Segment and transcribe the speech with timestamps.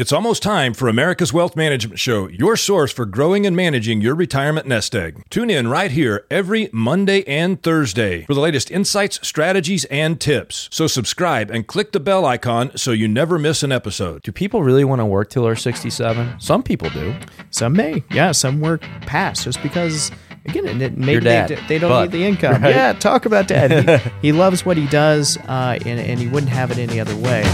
[0.00, 4.14] It's almost time for America's Wealth Management Show, your source for growing and managing your
[4.14, 5.22] retirement nest egg.
[5.28, 10.70] Tune in right here every Monday and Thursday for the latest insights, strategies, and tips.
[10.72, 14.22] So subscribe and click the bell icon so you never miss an episode.
[14.22, 16.40] Do people really want to work till they're 67?
[16.40, 17.14] Some people do.
[17.50, 18.32] Some may, yeah.
[18.32, 20.10] Some work past just because,
[20.46, 22.62] again, it, maybe Your dad, they, they don't but- need the income.
[22.62, 22.74] right?
[22.74, 24.00] Yeah, talk about dad.
[24.02, 27.16] He, he loves what he does, uh, and, and he wouldn't have it any other
[27.18, 27.44] way.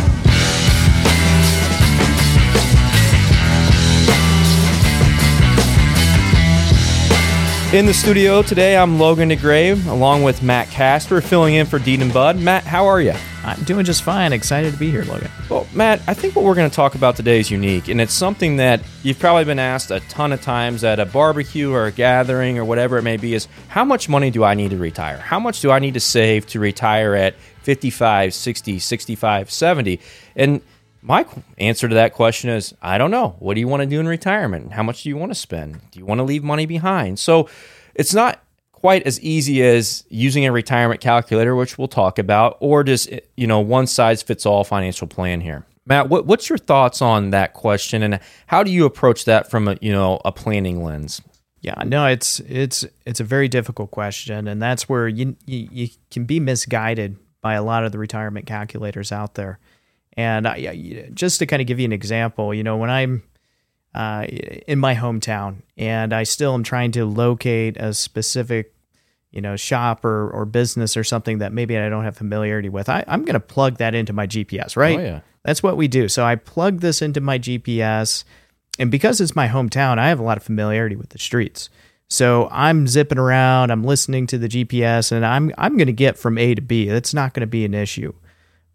[7.77, 12.01] In the studio today, I'm Logan DeGraeve along with Matt Casper filling in for Dean
[12.01, 12.39] and Bud.
[12.39, 13.13] Matt, how are you?
[13.45, 14.33] I'm doing just fine.
[14.33, 15.31] Excited to be here, Logan.
[15.51, 18.15] Well, Matt, I think what we're going to talk about today is unique, and it's
[18.15, 21.93] something that you've probably been asked a ton of times at a barbecue or a
[21.93, 25.19] gathering or whatever it may be is how much money do I need to retire?
[25.19, 30.01] How much do I need to save to retire at 55, 60, 65, 70?
[30.35, 30.63] And
[31.07, 31.25] my
[31.57, 33.37] answer to that question is I don't know.
[33.39, 34.73] What do you want to do in retirement?
[34.73, 35.81] How much do you want to spend?
[35.93, 37.19] Do you want to leave money behind?
[37.21, 37.49] So
[37.95, 42.83] it's not quite as easy as using a retirement calculator, which we'll talk about, or
[42.83, 45.65] just eh, you know one size fits all financial plan here.
[45.89, 49.69] Matt, what, what's your thoughts on that question, and how do you approach that from
[49.69, 51.23] a you know a planning lens?
[51.61, 55.89] Yeah, no, it's it's it's a very difficult question, and that's where you you, you
[56.11, 59.61] can be misguided by a lot of the retirement calculators out there.
[60.17, 63.23] And I, just to kind of give you an example, you know, when I'm
[63.95, 64.27] uh,
[64.67, 68.75] in my hometown and I still am trying to locate a specific,
[69.31, 72.89] you know, shop or, or business or something that maybe I don't have familiarity with,
[72.89, 74.99] I, I'm going to plug that into my GPS, right?
[74.99, 75.21] Oh, yeah.
[75.45, 76.09] That's what we do.
[76.09, 78.25] So I plug this into my GPS,
[78.79, 81.71] and because it's my hometown, I have a lot of familiarity with the streets.
[82.09, 86.19] So I'm zipping around, I'm listening to the GPS, and I'm I'm going to get
[86.19, 86.89] from A to B.
[86.89, 88.13] That's not going to be an issue.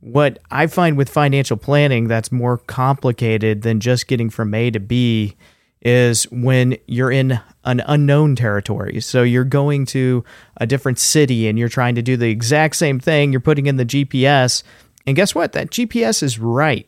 [0.01, 4.79] What I find with financial planning that's more complicated than just getting from A to
[4.79, 5.35] B
[5.81, 8.99] is when you're in an unknown territory.
[9.01, 10.23] So you're going to
[10.57, 13.31] a different city and you're trying to do the exact same thing.
[13.31, 14.63] You're putting in the GPS,
[15.05, 15.53] and guess what?
[15.53, 16.87] That GPS is right.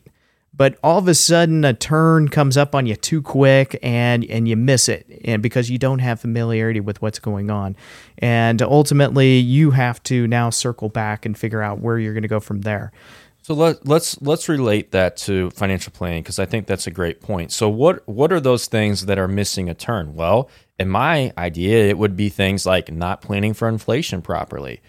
[0.56, 4.46] But all of a sudden, a turn comes up on you too quick, and and
[4.46, 7.76] you miss it, and because you don't have familiarity with what's going on,
[8.18, 12.28] and ultimately you have to now circle back and figure out where you're going to
[12.28, 12.92] go from there.
[13.44, 17.20] So let, let's let's relate that to financial planning because I think that's a great
[17.20, 17.52] point.
[17.52, 20.14] So what what are those things that are missing a turn?
[20.14, 20.48] Well,
[20.78, 24.80] in my idea, it would be things like not planning for inflation properly,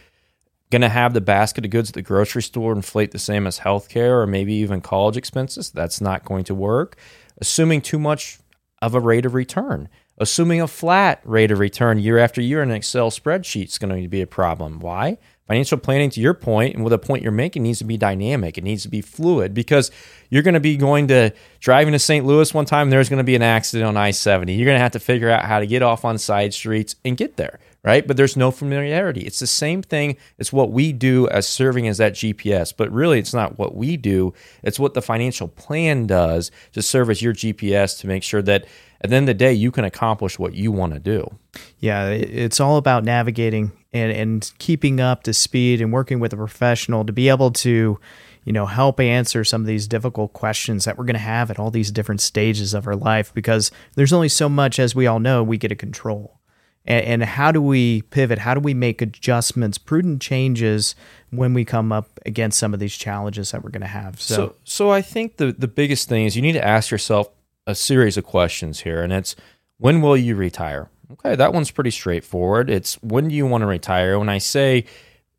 [0.76, 3.60] going to have the basket of goods at the grocery store inflate the same as
[3.60, 5.72] healthcare or maybe even college expenses.
[5.72, 6.98] That's not going to work.
[7.38, 8.40] Assuming too much
[8.82, 9.88] of a rate of return.
[10.18, 14.04] Assuming a flat rate of return year after year in an Excel spreadsheet is going
[14.04, 14.82] to be a problem.
[14.82, 15.18] Why?
[15.48, 18.58] Financial planning, to your point, and with a point you're making, needs to be dynamic.
[18.58, 19.92] It needs to be fluid because
[20.32, 22.26] you're going to be going to driving to St.
[22.26, 22.90] Louis one time.
[22.90, 24.56] There's going to be an accident on I 70.
[24.56, 27.16] You're going to have to figure out how to get off on side streets and
[27.16, 28.08] get there, right?
[28.08, 29.22] But there's no familiarity.
[29.22, 30.18] It's the same thing.
[30.40, 33.98] It's what we do as serving as that GPS, but really it's not what we
[33.98, 34.34] do.
[34.64, 38.66] It's what the financial plan does to serve as your GPS to make sure that
[39.06, 41.38] at the end of the day, you can accomplish what you want to do.
[41.80, 46.38] Yeah, it's all about navigating and, and keeping up to speed and working with a
[46.38, 48.00] professional to be able to,
[48.44, 51.58] you know, help answer some of these difficult questions that we're going to have at
[51.58, 55.20] all these different stages of our life because there's only so much, as we all
[55.20, 56.40] know, we get to control.
[56.86, 58.40] And, and how do we pivot?
[58.40, 60.96] How do we make adjustments, prudent changes
[61.30, 64.22] when we come up against some of these challenges that we're going to have?
[64.22, 67.30] So, So, so I think the the biggest thing is you need to ask yourself
[67.68, 69.36] a series of questions here, and it's
[69.78, 70.90] when will you retire?
[71.12, 72.70] Okay, that one's pretty straightforward.
[72.70, 74.18] It's when do you want to retire?
[74.18, 74.86] When I say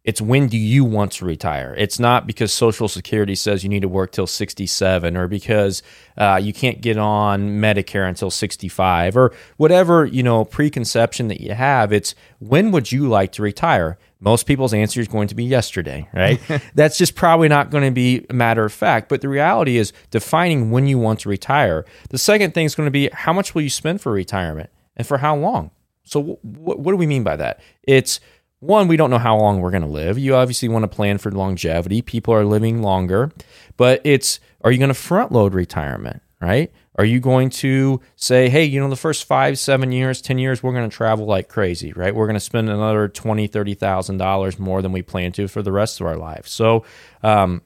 [0.06, 1.74] it's when do you want to retire?
[1.76, 5.82] It's not because Social Security says you need to work till 67 or because
[6.16, 11.54] uh, you can't get on Medicare until 65 or whatever, you know, preconception that you
[11.54, 11.92] have.
[11.92, 13.98] It's when would you like to retire?
[14.26, 16.40] Most people's answer is going to be yesterday, right?
[16.74, 19.08] That's just probably not going to be a matter of fact.
[19.08, 21.86] But the reality is defining when you want to retire.
[22.10, 25.06] The second thing is going to be how much will you spend for retirement and
[25.06, 25.70] for how long?
[26.02, 27.60] So, wh- wh- what do we mean by that?
[27.84, 28.18] It's
[28.58, 30.18] one, we don't know how long we're going to live.
[30.18, 32.02] You obviously want to plan for longevity.
[32.02, 33.30] People are living longer,
[33.76, 36.72] but it's are you going to front load retirement, right?
[36.96, 40.62] Are you going to say, hey, you know, the first five, seven years, 10 years,
[40.62, 42.14] we're going to travel like crazy, right?
[42.14, 46.00] We're going to spend another $20,000, $30,000 more than we plan to for the rest
[46.00, 46.48] of our life.
[46.48, 46.84] So,
[47.22, 47.62] um,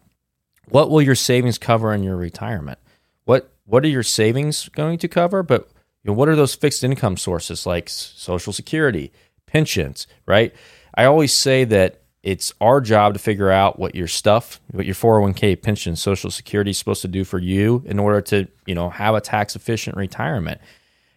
[0.71, 2.79] what will your savings cover in your retirement?
[3.25, 5.43] What what are your savings going to cover?
[5.43, 5.69] But
[6.03, 9.13] you know, what are those fixed income sources like Social Security,
[9.47, 10.55] pensions, right?
[10.95, 14.95] I always say that it's our job to figure out what your stuff, what your
[14.95, 18.91] 401k, pension, social security is supposed to do for you in order to, you know,
[18.91, 20.61] have a tax efficient retirement.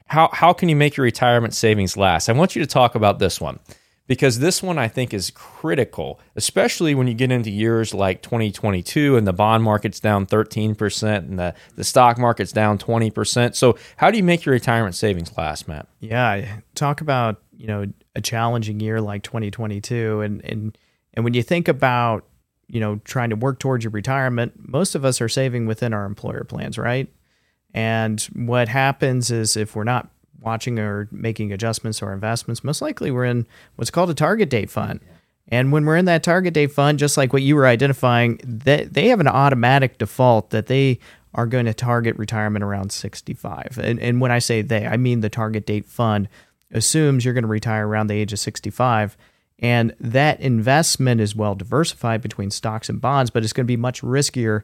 [0.07, 2.29] How how can you make your retirement savings last?
[2.29, 3.59] I want you to talk about this one
[4.07, 9.17] because this one I think is critical, especially when you get into years like 2022
[9.17, 13.55] and the bond market's down 13% and the, the stock market's down 20%.
[13.55, 15.87] So, how do you make your retirement savings last, Matt?
[15.99, 17.85] Yeah, talk about, you know,
[18.15, 20.77] a challenging year like 2022 and and
[21.13, 22.25] and when you think about,
[22.67, 26.05] you know, trying to work towards your retirement, most of us are saving within our
[26.05, 27.07] employer plans, right?
[27.73, 33.11] And what happens is if we're not watching or making adjustments or investments, most likely
[33.11, 34.99] we're in what's called a target date fund.
[35.47, 38.85] And when we're in that target date fund, just like what you were identifying, they,
[38.85, 40.99] they have an automatic default that they
[41.33, 43.79] are going to target retirement around 65.
[43.81, 46.29] And, and when I say they, I mean the target date fund
[46.71, 49.17] assumes you're going to retire around the age of 65.
[49.59, 53.77] And that investment is well diversified between stocks and bonds, but it's going to be
[53.77, 54.63] much riskier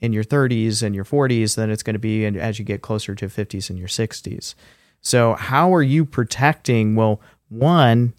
[0.00, 3.14] in your 30s and your 40s than it's going to be as you get closer
[3.14, 4.54] to 50s and your 60s.
[5.02, 6.94] So, how are you protecting?
[6.94, 8.14] Well, one,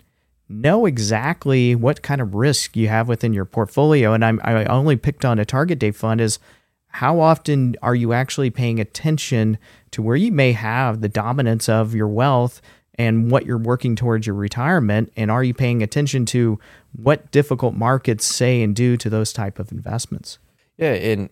[0.49, 4.13] know exactly what kind of risk you have within your portfolio.
[4.13, 6.39] And I'm, I only picked on a target date fund is
[6.87, 9.57] how often are you actually paying attention
[9.91, 12.61] to where you may have the dominance of your wealth
[13.01, 16.59] and what you're working towards your retirement and are you paying attention to
[16.93, 20.37] what difficult markets say and do to those type of investments
[20.77, 21.29] yeah and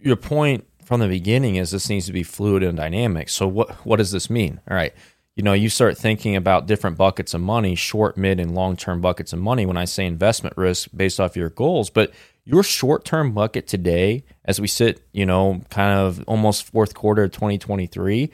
[0.00, 3.28] your point from the beginning is this needs to be fluid and dynamic.
[3.28, 4.58] So what what does this mean?
[4.70, 4.94] All right.
[5.36, 9.02] You know, you start thinking about different buckets of money, short, mid, and long term
[9.02, 11.90] buckets of money when I say investment risk based off your goals.
[11.90, 12.12] But
[12.44, 17.24] your short term bucket today, as we sit, you know, kind of almost fourth quarter
[17.24, 18.30] of 2023,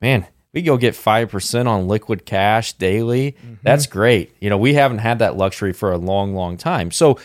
[0.00, 3.32] man, we go get 5% on liquid cash daily.
[3.32, 3.54] Mm-hmm.
[3.62, 4.34] That's great.
[4.40, 6.90] You know, we haven't had that luxury for a long, long time.
[6.90, 7.18] So,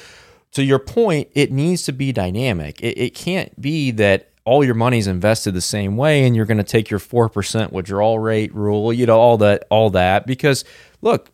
[0.52, 2.80] to your point, it needs to be dynamic.
[2.82, 6.58] It, it can't be that all your money's invested the same way and you're going
[6.58, 10.28] to take your 4% withdrawal rate rule, you know, all that, all that.
[10.28, 10.66] Because
[11.02, 11.32] look,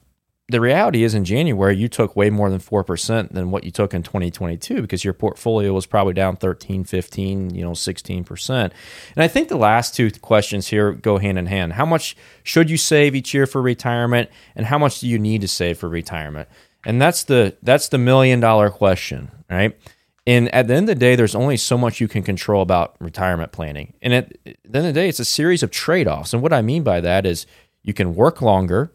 [0.49, 3.93] the reality is in January, you took way more than 4% than what you took
[3.93, 8.49] in 2022 because your portfolio was probably down 13, 15, you know, 16%.
[8.49, 8.73] And
[9.15, 11.73] I think the last two questions here go hand in hand.
[11.73, 15.41] How much should you save each year for retirement and how much do you need
[15.41, 16.49] to save for retirement?
[16.83, 19.77] And that's the that's the million dollar question, right?
[20.25, 22.95] And at the end of the day, there's only so much you can control about
[22.99, 23.93] retirement planning.
[24.01, 26.33] And at the end of the day, it's a series of trade offs.
[26.33, 27.45] And what I mean by that is
[27.83, 28.91] you can work longer,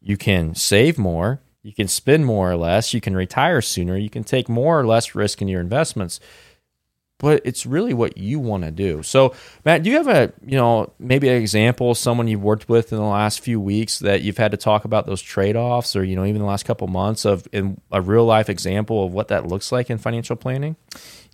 [0.00, 4.10] you can save more, you can spend more or less, you can retire sooner, you
[4.10, 6.20] can take more or less risk in your investments
[7.18, 9.02] but it's really what you want to do.
[9.02, 9.34] So,
[9.64, 12.92] Matt, do you have a, you know, maybe an example of someone you've worked with
[12.92, 16.14] in the last few weeks that you've had to talk about those trade-offs or, you
[16.14, 19.46] know, even the last couple months of in a real life example of what that
[19.46, 20.76] looks like in financial planning?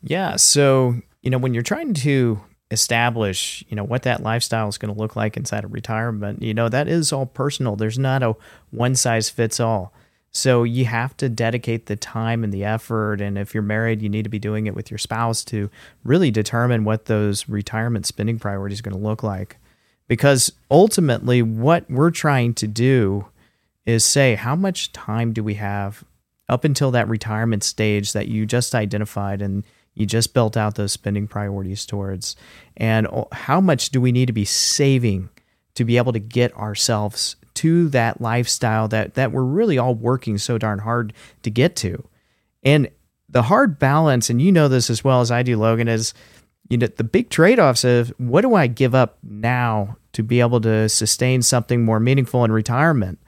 [0.03, 2.41] Yeah, so, you know, when you're trying to
[2.71, 6.55] establish, you know, what that lifestyle is going to look like inside of retirement, you
[6.55, 7.77] know, that is all personal.
[7.77, 8.37] There's not a
[8.71, 9.93] one size fits all.
[10.37, 13.21] So you have to dedicate the time and the effort.
[13.21, 15.71] And if you're married, you need to be doing it with your spouse to
[16.03, 19.59] really determine what those retirement spending priorities are going to look like.
[20.09, 23.27] Because ultimately, what we're trying to do
[23.87, 26.03] is say, how much time do we have
[26.49, 29.65] up until that retirement stage that you just identified and
[29.95, 32.37] you just built out those spending priorities towards?
[32.77, 35.31] And oh, how much do we need to be saving
[35.75, 40.39] to be able to get ourselves to that lifestyle that that we're really all working
[40.39, 42.05] so darn hard to get to.
[42.63, 42.91] And
[43.29, 46.15] the hard balance, and you know this as well as I do, Logan, is
[46.69, 50.61] you know the big trade-offs of what do I give up now to be able
[50.63, 53.19] to sustain something more meaningful in retirement.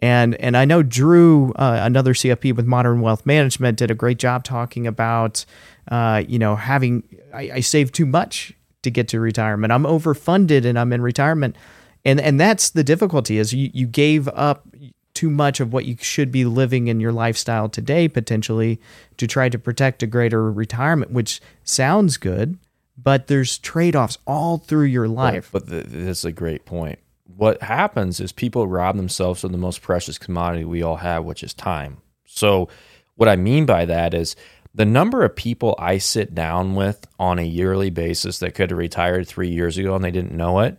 [0.00, 4.18] And and I know Drew, uh, another CFP with Modern Wealth Management, did a great
[4.18, 5.44] job talking about,
[5.88, 9.72] uh, you know, having I, I save too much to get to retirement.
[9.72, 11.56] I'm overfunded and I'm in retirement.
[12.04, 14.66] And and that's the difficulty is you, you gave up
[15.14, 18.80] too much of what you should be living in your lifestyle today potentially
[19.16, 22.58] to try to protect a greater retirement which sounds good
[22.96, 25.50] but there's trade-offs all through your life.
[25.52, 26.98] but, but that's a great point
[27.36, 31.42] what happens is people rob themselves of the most precious commodity we all have which
[31.42, 32.68] is time so
[33.16, 34.36] what i mean by that is
[34.74, 38.78] the number of people i sit down with on a yearly basis that could have
[38.78, 40.78] retired three years ago and they didn't know it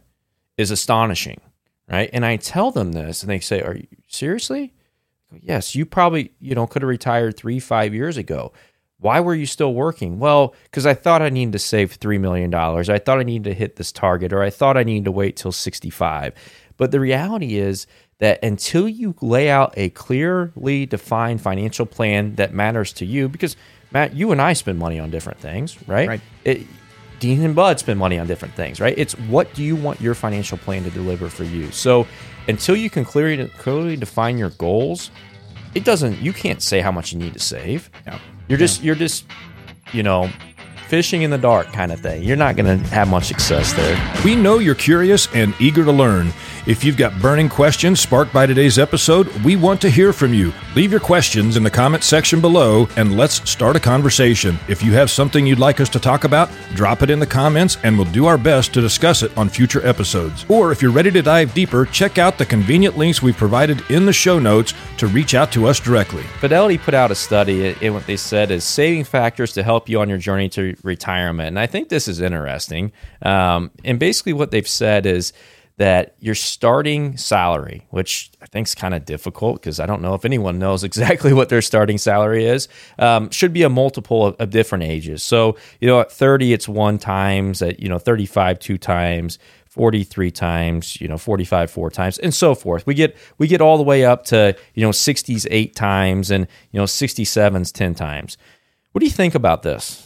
[0.57, 1.41] is astonishing,
[1.89, 2.09] right?
[2.13, 4.73] And I tell them this, and they say, "Are you seriously?"
[5.41, 8.53] Yes, you probably you know could have retired three five years ago.
[8.99, 10.19] Why were you still working?
[10.19, 12.89] Well, because I thought I needed to save three million dollars.
[12.89, 15.35] I thought I needed to hit this target, or I thought I needed to wait
[15.35, 16.33] till sixty five.
[16.77, 17.87] But the reality is
[18.19, 23.57] that until you lay out a clearly defined financial plan that matters to you, because
[23.91, 26.07] Matt, you and I spend money on different things, right?
[26.07, 26.21] Right.
[26.43, 26.65] It,
[27.19, 28.93] Dean and Bud spend money on different things, right?
[28.97, 31.71] It's what do you want your financial plan to deliver for you?
[31.71, 32.07] So
[32.47, 35.11] until you can clearly clearly define your goals,
[35.75, 37.89] it doesn't you can't say how much you need to save.
[38.07, 38.17] No.
[38.47, 39.25] You're just you're just
[39.91, 40.29] you know
[40.87, 42.23] fishing in the dark kind of thing.
[42.23, 44.21] You're not going to have much success there.
[44.23, 46.31] We know you're curious and eager to learn.
[46.67, 50.51] If you've got burning questions sparked by today's episode, we want to hear from you.
[50.75, 54.57] Leave your questions in the comments section below and let's start a conversation.
[54.67, 57.77] If you have something you'd like us to talk about, drop it in the comments
[57.83, 60.45] and we'll do our best to discuss it on future episodes.
[60.49, 64.05] Or if you're ready to dive deeper, check out the convenient links we've provided in
[64.05, 66.23] the show notes to reach out to us directly.
[66.39, 69.99] Fidelity put out a study, and what they said is saving factors to help you
[69.99, 71.49] on your journey to retirement.
[71.49, 72.91] And I think this is interesting.
[73.21, 75.33] Um, and basically, what they've said is
[75.77, 80.13] that your starting salary, which I think is kind of difficult because I don't know
[80.13, 82.67] if anyone knows exactly what their starting salary is,
[82.97, 85.21] um, should be a multiple of, of, different ages.
[85.21, 89.37] So, you know, at 30, it's one times, at, you know, 35, two times,
[89.75, 92.87] 43 times, you know, 45 four times and so forth.
[92.87, 96.47] We get we get all the way up to, you know, 60s 8 times and,
[96.71, 98.37] you know, 67s 10 times.
[98.93, 100.04] What do you think about this?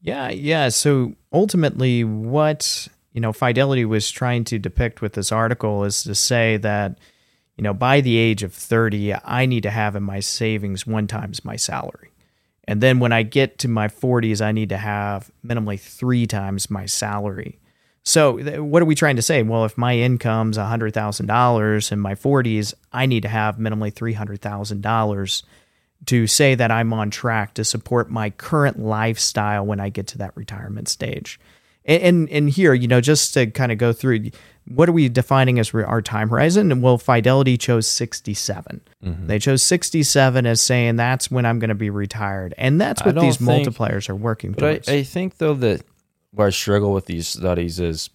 [0.00, 5.84] Yeah, yeah, so ultimately what, you know, Fidelity was trying to depict with this article
[5.84, 6.98] is to say that
[7.60, 11.06] you know, by the age of 30, I need to have in my savings one
[11.06, 12.10] times my salary.
[12.64, 16.70] And then when I get to my 40s, I need to have minimally three times
[16.70, 17.58] my salary.
[18.02, 19.42] So, what are we trying to say?
[19.42, 25.42] Well, if my income's $100,000 in my 40s, I need to have minimally $300,000
[26.06, 30.18] to say that I'm on track to support my current lifestyle when I get to
[30.18, 31.38] that retirement stage.
[31.84, 34.30] And, and, and here, you know, just to kind of go through,
[34.66, 36.70] what are we defining as our time horizon?
[36.72, 38.80] And well, Fidelity chose 67.
[39.04, 39.26] Mm-hmm.
[39.26, 42.54] They chose 67 as saying that's when I'm going to be retired.
[42.56, 44.88] And that's what these think, multipliers are working towards.
[44.88, 45.82] I, I think, though, that
[46.32, 48.10] where I struggle with these studies is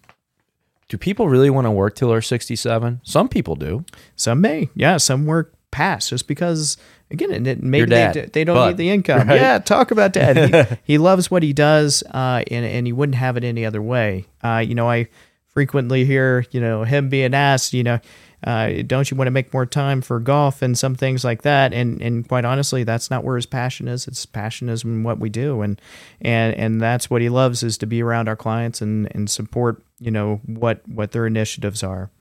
[0.88, 3.02] do people really want to work till they're 67?
[3.04, 3.84] Some people do.
[4.16, 4.70] Some may.
[4.76, 6.78] Yeah, some work past just because
[7.12, 9.28] again it, maybe they, they don't but, need the income.
[9.28, 9.40] Right?
[9.40, 10.70] Yeah, talk about dad.
[10.70, 13.82] He, he loves what he does uh, and and he wouldn't have it any other
[13.82, 14.26] way.
[14.44, 15.08] Uh, you know, I
[15.48, 18.00] frequently hear, you know, him being asked, you know,
[18.44, 21.74] uh, don't you want to make more time for golf and some things like that?
[21.74, 24.06] And and quite honestly, that's not where his passion is.
[24.06, 25.82] His passion is in what we do, and
[26.22, 29.84] and and that's what he loves is to be around our clients and and support
[30.00, 32.12] you know what what their initiatives are.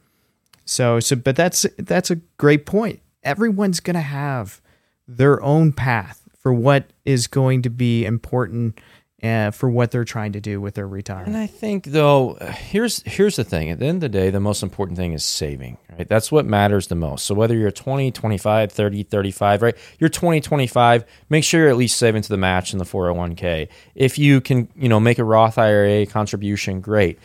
[0.64, 3.00] So so, but that's that's a great point.
[3.23, 4.62] Everyone's going to have
[5.06, 8.78] their own path for what is going to be important
[9.25, 11.28] uh, for what they're trying to do with their retirement.
[11.28, 13.70] And I think though, here's here's the thing.
[13.70, 16.06] At the end of the day, the most important thing is saving, right?
[16.06, 17.25] That's what matters the most.
[17.25, 19.75] So whether you're 20, 25, 30, 35, right?
[19.99, 23.68] You're 20, 25, make sure you're at least saving to the match in the 401k.
[23.94, 27.18] If you can, you know, make a Roth IRA contribution, great.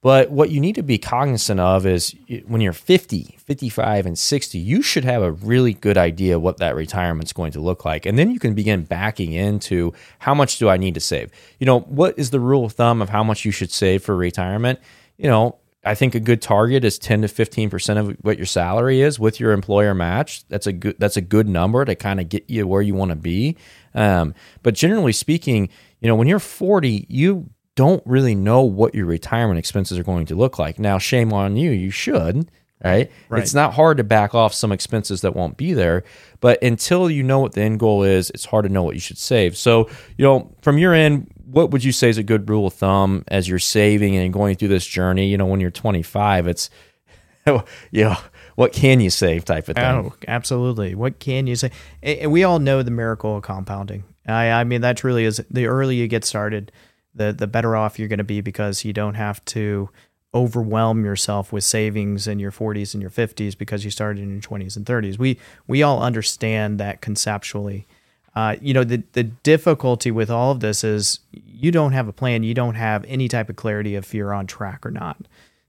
[0.00, 2.14] But what you need to be cognizant of is
[2.46, 6.76] when you're 50, 55, and 60, you should have a really good idea what that
[6.76, 8.06] retirement's going to look like.
[8.06, 11.32] And then you can begin backing into how much do I need to save?
[11.58, 14.14] You know, what is the rule of thumb of how much you should save for
[14.14, 14.78] retirement?
[15.16, 19.00] You know, I think a good target is 10 to 15% of what your salary
[19.00, 20.46] is with your employer match.
[20.48, 23.10] That's a good that's a good number to kind of get you where you want
[23.10, 23.56] to be.
[23.94, 25.68] Um, but generally speaking,
[26.00, 27.48] you know, when you're 40, you
[27.78, 30.80] don't really know what your retirement expenses are going to look like.
[30.80, 32.50] Now, shame on you, you should,
[32.82, 33.08] right?
[33.28, 33.40] right?
[33.40, 36.02] It's not hard to back off some expenses that won't be there,
[36.40, 39.00] but until you know what the end goal is, it's hard to know what you
[39.00, 39.56] should save.
[39.56, 42.74] So, you know, from your end, what would you say is a good rule of
[42.74, 45.28] thumb as you're saving and going through this journey?
[45.28, 46.70] You know, when you're 25, it's,
[47.46, 48.16] you know,
[48.56, 49.84] what can you save type of thing.
[49.84, 50.96] Oh, absolutely.
[50.96, 51.70] What can you say?
[52.02, 54.02] And we all know the miracle of compounding.
[54.26, 56.72] I, I mean, that truly is the earlier you get started,
[57.14, 59.90] the the better off you're going to be because you don't have to
[60.34, 64.42] overwhelm yourself with savings in your 40s and your 50s because you started in your
[64.42, 65.18] 20s and 30s.
[65.18, 67.86] We we all understand that conceptually.
[68.34, 72.12] Uh, you know the the difficulty with all of this is you don't have a
[72.12, 72.42] plan.
[72.42, 75.16] You don't have any type of clarity if you're on track or not.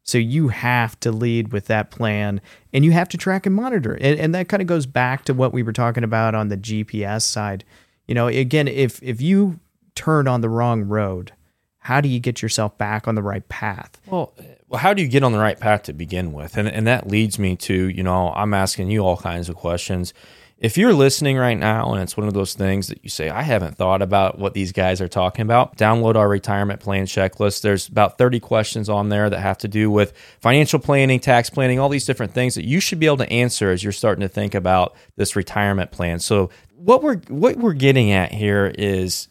[0.03, 2.41] So you have to lead with that plan
[2.73, 3.93] and you have to track and monitor.
[3.93, 6.57] And, and that kind of goes back to what we were talking about on the
[6.57, 7.63] GPS side.
[8.07, 9.59] You know, again, if if you
[9.99, 11.33] turn on the wrong road,
[11.79, 13.99] how do you get yourself back on the right path?
[14.05, 14.33] Well,
[14.67, 16.57] well, how do you get on the right path to begin with?
[16.57, 20.13] And and that leads me to, you know, I'm asking you all kinds of questions.
[20.59, 23.43] if you're listening right now and it's one of those things that you say, I
[23.43, 27.61] haven't thought about what these guys are talking about, download our retirement plan checklist.
[27.61, 31.79] There's about 30 questions on there that have to do with financial planning, tax planning,
[31.79, 34.27] all these different things that you should be able to answer as you're starting to
[34.27, 36.19] think about this retirement plan.
[36.19, 39.29] So what we're what we're getting at here is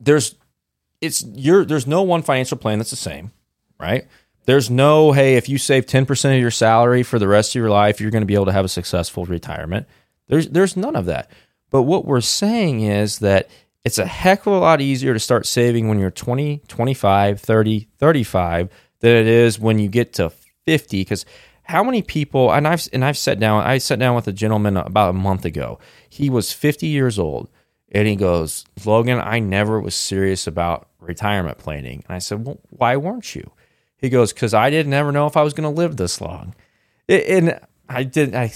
[0.00, 0.34] there's
[1.00, 3.32] it's you're there's no one financial plan that's the same,
[3.78, 4.06] right?
[4.46, 7.68] There's no, hey, if you save 10% of your salary for the rest of your
[7.68, 9.86] life, you're going to be able to have a successful retirement.
[10.26, 11.30] There's there's none of that.
[11.70, 13.50] But what we're saying is that
[13.84, 17.88] it's a heck of a lot easier to start saving when you're 20, 25, 30,
[17.98, 18.68] 35
[19.00, 20.30] than it is when you get to
[20.64, 21.24] 50 cuz
[21.64, 24.78] how many people and I've and I've sat down I sat down with a gentleman
[24.78, 25.78] about a month ago.
[26.08, 27.50] He was 50 years old
[27.92, 32.58] and he goes, "Logan, I never was serious about retirement planning." And I said, "Well,
[32.70, 33.50] why weren't you?"
[33.96, 36.54] He goes, "Cuz I didn't ever know if I was going to live this long."
[37.08, 38.52] And I didn't, I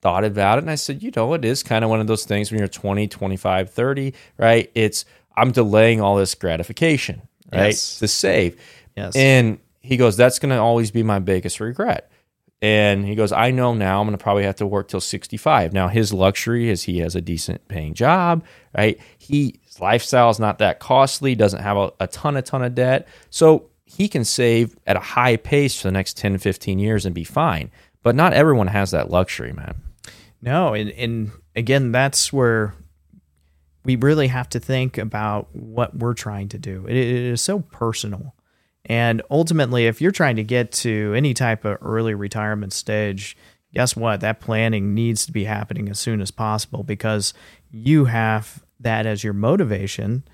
[0.00, 2.24] thought about it and I said, you know, it is kind of one of those
[2.24, 4.70] things when you're 20, 25, 30, right?
[4.74, 5.04] It's
[5.36, 7.68] I'm delaying all this gratification, right?
[7.68, 7.98] Yes.
[7.98, 8.60] To save.
[8.96, 9.16] Yes.
[9.16, 12.10] And he goes, that's going to always be my biggest regret.
[12.62, 15.72] And he goes, I know now I'm going to probably have to work till 65.
[15.72, 18.44] Now, his luxury is he has a decent paying job,
[18.76, 18.98] right?
[19.18, 22.74] He, his lifestyle is not that costly, doesn't have a, a ton, a ton of
[22.74, 23.06] debt.
[23.28, 27.14] So he can save at a high pace for the next 10, 15 years and
[27.14, 27.70] be fine.
[28.02, 29.82] But not everyone has that luxury, man.
[30.40, 32.74] No, and, and again, that's where
[33.84, 36.86] we really have to think about what we're trying to do.
[36.86, 38.34] It, it is so personal.
[38.86, 43.36] And ultimately, if you're trying to get to any type of early retirement stage,
[43.74, 44.20] guess what?
[44.20, 47.34] That planning needs to be happening as soon as possible because
[47.70, 50.24] you have that as your motivation.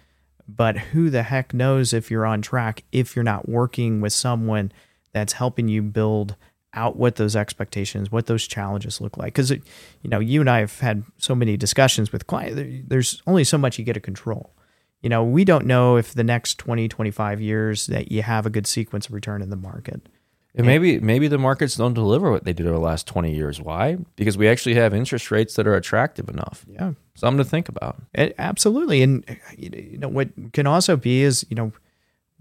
[0.47, 4.73] But who the heck knows if you're on track if you're not working with someone
[5.13, 6.37] that's helping you build
[6.75, 9.35] out what those expectations, what those challenges look like.
[9.35, 9.61] Because, you
[10.05, 12.61] know, you and I have had so many discussions with clients.
[12.89, 14.55] There's only so much you get to control.
[15.03, 18.51] You know, we don't know if the next 20, 25 years that you have a
[18.51, 20.09] good sequence of return in the market.
[20.55, 23.59] And maybe maybe the markets don't deliver what they did over the last 20 years.
[23.61, 23.97] Why?
[24.17, 26.67] Because we actually have interest rates that are attractive enough.
[26.69, 26.93] Yeah.
[27.15, 28.03] Something to think about.
[28.13, 29.03] It, absolutely.
[29.03, 29.25] And,
[29.57, 31.73] you know, what can also be is, you know,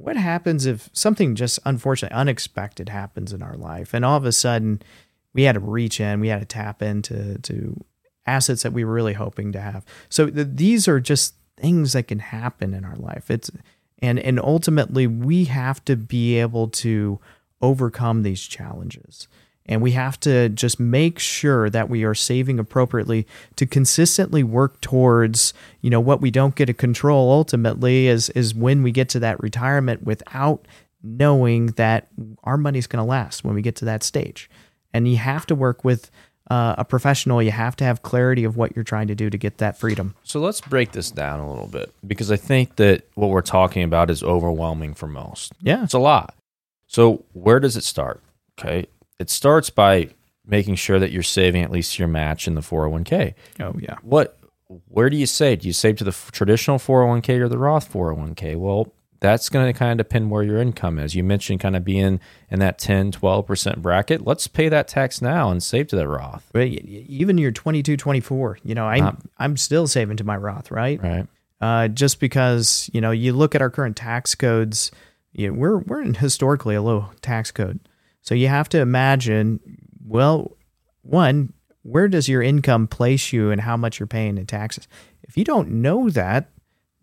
[0.01, 4.31] what happens if something just unfortunately unexpected happens in our life and all of a
[4.31, 4.81] sudden
[5.33, 7.79] we had to reach in we had to tap into to
[8.25, 12.07] assets that we were really hoping to have so th- these are just things that
[12.07, 13.29] can happen in our life.
[13.29, 13.51] It's
[13.99, 17.19] and and ultimately we have to be able to
[17.61, 19.27] overcome these challenges.
[19.67, 24.81] And we have to just make sure that we are saving appropriately to consistently work
[24.81, 29.07] towards you know what we don't get to control ultimately is is when we get
[29.09, 30.67] to that retirement without
[31.03, 32.07] knowing that
[32.43, 34.49] our money's going to last when we get to that stage.
[34.93, 36.11] And you have to work with
[36.51, 39.37] uh, a professional you have to have clarity of what you're trying to do to
[39.37, 43.07] get that freedom So let's break this down a little bit because I think that
[43.15, 45.53] what we're talking about is overwhelming for most.
[45.61, 46.35] yeah It's a lot.
[46.87, 48.21] So where does it start?
[48.59, 48.87] Okay.
[49.19, 50.09] It starts by
[50.45, 53.33] making sure that you're saving at least your match in the 401k.
[53.61, 54.37] oh yeah What
[54.87, 55.61] where do you save?
[55.61, 58.55] Do you save to the f- traditional 401k or the Roth 401k?
[58.57, 61.13] Well, that's going to kind of depend where your income is.
[61.15, 64.25] You mentioned kind of being in that 10, 12% bracket.
[64.25, 66.49] Let's pay that tax now and save to the Roth.
[66.51, 70.71] but even your 22 24 you know i Not- i'm still saving to my roth
[70.71, 71.27] right Right.
[71.61, 74.91] uh, just because you know you look at our current tax codes,
[75.33, 77.79] you know, we're we're in historically a low tax code,
[78.21, 79.59] so you have to imagine.
[80.05, 80.57] Well,
[81.03, 81.53] one,
[81.83, 84.87] where does your income place you, and how much you're paying in taxes?
[85.23, 86.49] If you don't know that,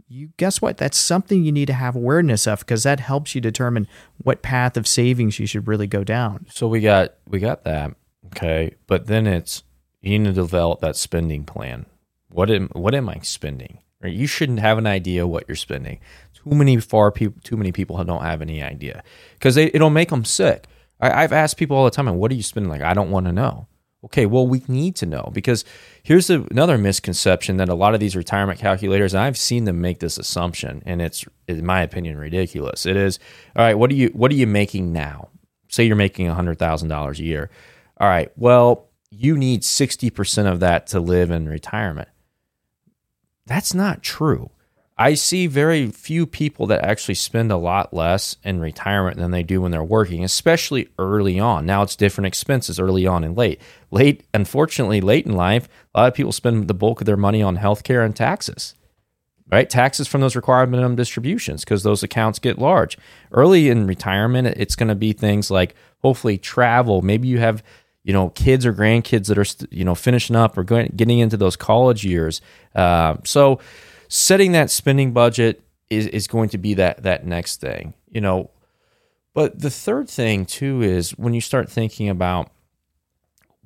[0.09, 0.79] you guess what?
[0.79, 3.87] That's something you need to have awareness of because that helps you determine
[4.23, 6.47] what path of savings you should really go down.
[6.51, 7.95] So we got we got that.
[8.27, 8.75] Okay.
[8.87, 9.63] But then it's
[10.01, 11.87] you need to develop that spending plan.
[12.31, 13.81] What am what am I spending?
[14.03, 14.13] Right?
[14.13, 16.01] You shouldn't have an idea what you're spending.
[16.33, 19.03] Too many far people too many people don't have any idea
[19.35, 20.67] because it'll make them sick.
[21.01, 23.27] I, I've asked people all the time, "What are you spending?" Like, I don't want
[23.27, 23.67] to know.
[24.05, 25.65] Okay, well, we need to know because
[26.05, 29.99] here's another misconception that a lot of these retirement calculators, and I've seen them make
[29.99, 32.87] this assumption, and it's, in my opinion, ridiculous.
[32.87, 33.19] It is,
[33.57, 35.31] all right, what are you what are you making now?
[35.69, 37.51] Say you're making hundred thousand dollars a year.
[38.01, 42.09] All right, well, you need sixty percent of that to live in retirement.
[43.47, 44.51] That's not true.
[44.99, 49.45] I see very few people that actually spend a lot less in retirement than they
[49.45, 51.65] do when they're working, especially early on.
[51.65, 53.61] Now it's different expenses early on and late.
[53.93, 57.41] Late, unfortunately, late in life, a lot of people spend the bulk of their money
[57.41, 58.75] on healthcare and taxes.
[59.51, 59.71] Right?
[59.71, 62.99] Taxes from those required minimum distributions because those accounts get large.
[63.33, 67.01] Early in retirement, it's going to be things like hopefully travel.
[67.03, 67.63] Maybe you have
[68.03, 71.37] you know kids or grandkids that are you know finishing up or going, getting into
[71.37, 72.43] those college years.
[72.75, 73.61] Uh, so
[74.09, 77.95] setting that spending budget is is going to be that that next thing.
[78.11, 78.51] You know,
[79.35, 82.51] but the third thing too is when you start thinking about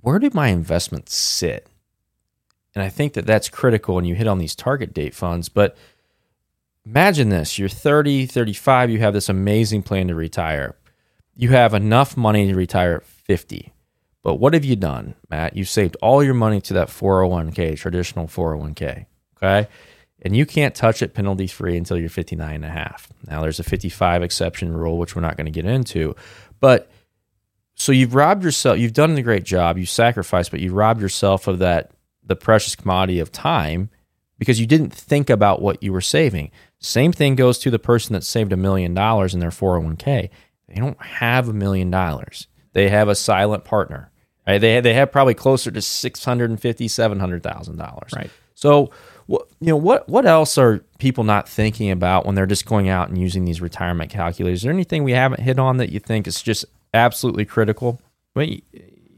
[0.02, 1.68] where do my investments sit?
[2.74, 5.76] And I think that that's critical and you hit on these target date funds, but
[6.84, 10.74] imagine this, you're 30, 35, you have this amazing plan to retire.
[11.36, 13.72] You have enough money to retire at 50.
[14.22, 15.56] But what have you done, Matt?
[15.56, 19.68] You've saved all your money to that 401k, traditional 401k, okay?
[20.24, 23.08] And you can't touch it penalty free until you're 59 and a half.
[23.26, 26.14] Now there's a 55 exception rule which we're not going to get into,
[26.60, 26.90] but
[27.74, 28.78] so you've robbed yourself.
[28.78, 29.78] You've done a great job.
[29.78, 31.90] You sacrificed, but you robbed yourself of that
[32.22, 33.90] the precious commodity of time
[34.38, 36.50] because you didn't think about what you were saving.
[36.78, 40.30] Same thing goes to the person that saved a million dollars in their 401k.
[40.68, 42.46] They don't have a million dollars.
[42.72, 44.10] They have a silent partner.
[44.46, 44.58] Right?
[44.58, 48.12] They they have probably closer to six hundred and fifty, seven hundred thousand dollars.
[48.14, 48.30] Right.
[48.54, 48.90] So,
[49.26, 52.88] what you know, what what else are people not thinking about when they're just going
[52.88, 54.60] out and using these retirement calculators?
[54.60, 58.00] Is there anything we haven't hit on that you think is just absolutely critical.
[58.34, 58.62] Well, you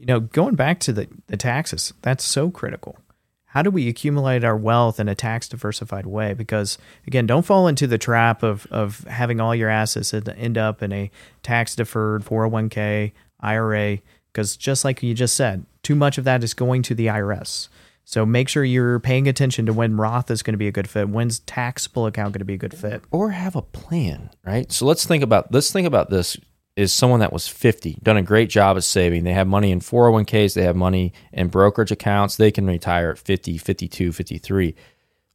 [0.05, 2.97] know, going back to the, the taxes, that's so critical.
[3.45, 6.33] How do we accumulate our wealth in a tax diversified way?
[6.33, 10.83] Because again, don't fall into the trap of, of having all your assets end up
[10.83, 11.09] in a
[11.41, 13.99] tax deferred 401k, IRA,
[14.31, 17.69] because just like you just said, too much of that is going to the IRS.
[18.05, 20.87] So make sure you're paying attention to when Roth is going to be a good
[20.87, 24.71] fit, when's taxable account going to be a good fit, or have a plan, right?
[24.71, 26.37] So let's think about let's think about this
[26.75, 29.23] is someone that was 50, done a great job of saving.
[29.23, 32.35] They have money in 401ks, they have money in brokerage accounts.
[32.35, 34.75] They can retire at 50, 52, 53.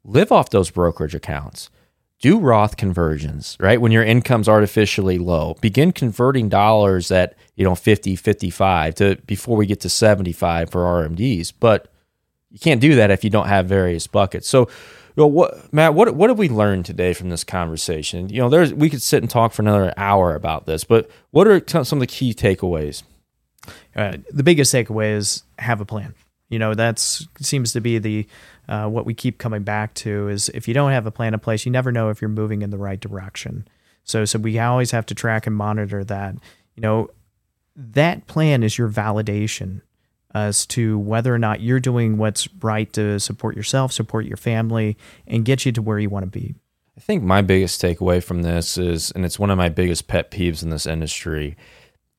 [0.04, 1.70] Live off those brokerage accounts.
[2.20, 3.80] Do Roth conversions, right?
[3.80, 9.56] When your income's artificially low, begin converting dollars at, you know, 50, 55 to before
[9.56, 11.54] we get to 75 for RMDs.
[11.58, 11.90] But
[12.50, 14.48] you can't do that if you don't have various buckets.
[14.48, 14.68] So
[15.16, 18.28] well, what Matt, what what have we learned today from this conversation?
[18.28, 21.46] You know, there's we could sit and talk for another hour about this, but what
[21.46, 23.02] are some of the key takeaways?
[23.94, 26.14] Uh, the biggest takeaway is have a plan.
[26.48, 28.26] You know, that's seems to be the
[28.68, 31.40] uh, what we keep coming back to is if you don't have a plan in
[31.40, 33.66] place, you never know if you're moving in the right direction.
[34.04, 36.36] So, so we always have to track and monitor that.
[36.74, 37.10] You know,
[37.76, 39.82] that plan is your validation
[40.34, 44.96] as to whether or not you're doing what's right to support yourself, support your family,
[45.26, 46.54] and get you to where you want to be.
[46.96, 50.30] I think my biggest takeaway from this is, and it's one of my biggest pet
[50.30, 51.56] peeves in this industry,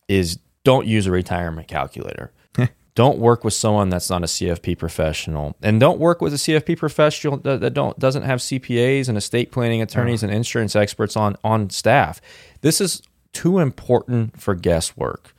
[0.08, 2.32] is don't use a retirement calculator.
[2.95, 6.78] don't work with someone that's not a CFP professional, and don't work with a CFP
[6.78, 10.32] professional that, that don't doesn't have CPAs and estate planning attorneys uh-huh.
[10.32, 12.19] and insurance experts on on staff.
[12.62, 13.02] This is
[13.34, 15.34] too important for guesswork.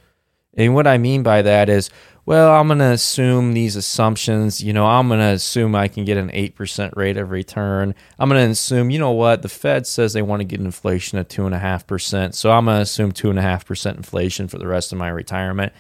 [0.55, 1.91] And what I mean by that is
[2.25, 4.63] well, I'm going to assume these assumptions.
[4.63, 7.95] You know, I'm going to assume I can get an 8% rate of return.
[8.19, 11.19] I'm going to assume, you know what, the Fed says they want to get inflation
[11.19, 12.35] at 2.5%.
[12.35, 15.73] So I'm going to assume 2.5% inflation for the rest of my retirement.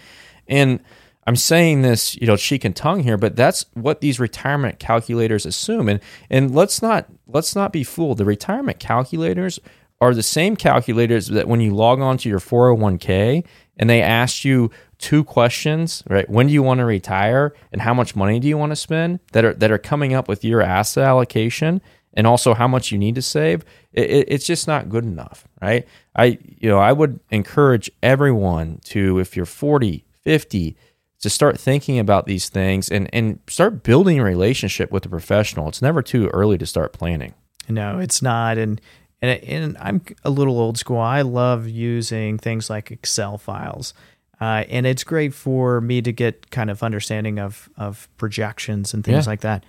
[0.48, 0.81] And
[1.26, 5.46] I'm saying this, you know, cheek and tongue here, but that's what these retirement calculators
[5.46, 5.88] assume.
[5.88, 6.00] And
[6.31, 8.18] and let's not let's not be fooled.
[8.18, 9.61] The retirement calculators
[10.00, 13.44] are the same calculators that when you log on to your 401k
[13.76, 16.28] and they ask you two questions, right?
[16.28, 19.20] When do you want to retire and how much money do you want to spend
[19.32, 21.80] that are that are coming up with your asset allocation
[22.14, 23.64] and also how much you need to save.
[23.92, 25.87] It, it, it's just not good enough, right?
[26.14, 30.76] I you know, I would encourage everyone to if you're 40, 50
[31.20, 35.68] to start thinking about these things and and start building a relationship with a professional.
[35.68, 37.35] It's never too early to start planning.
[37.68, 38.80] No, it's not and
[39.22, 40.98] and, and I'm a little old school.
[40.98, 43.94] I love using things like Excel files.
[44.40, 49.04] Uh, and it's great for me to get kind of understanding of of projections and
[49.04, 49.30] things yeah.
[49.30, 49.64] like that.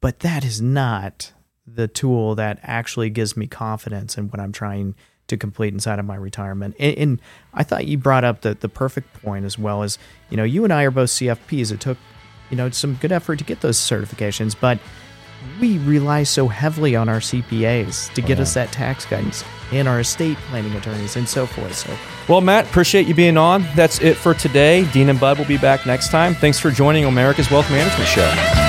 [0.00, 1.32] But that is not
[1.66, 4.94] the tool that actually gives me confidence in what I'm trying
[5.26, 6.76] to complete inside of my retirement.
[6.78, 7.20] And, and,
[7.52, 9.98] I thought you brought up the the perfect point as well as
[10.30, 11.70] you know you and I are both CFPs.
[11.70, 11.98] It took
[12.48, 14.78] you know some good effort to get those certifications, but
[15.60, 18.42] we rely so heavily on our CPAs to get oh, yeah.
[18.42, 21.74] us that tax guidance and our estate planning attorneys and so forth.
[21.74, 21.96] So,
[22.28, 23.66] well, Matt, appreciate you being on.
[23.74, 24.90] That's it for today.
[24.92, 26.34] Dean and Bud will be back next time.
[26.34, 28.65] Thanks for joining America's Wealth Management Show.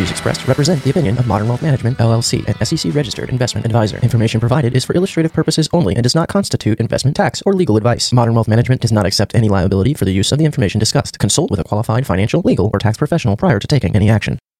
[0.00, 3.98] views expressed represent the opinion of Modern Wealth Management, LLC, an SEC registered investment advisor.
[3.98, 7.76] Information provided is for illustrative purposes only and does not constitute investment tax or legal
[7.76, 8.10] advice.
[8.10, 11.18] Modern Wealth Management does not accept any liability for the use of the information discussed.
[11.18, 14.40] Consult with a qualified financial, legal, or tax professional prior to taking any action.